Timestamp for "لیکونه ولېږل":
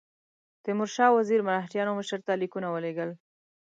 2.41-3.09